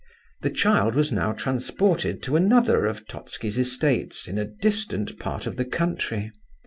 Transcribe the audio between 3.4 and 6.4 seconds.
estates in a distant part of the country.